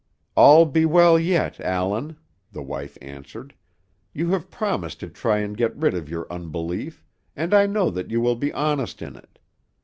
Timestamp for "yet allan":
1.19-2.17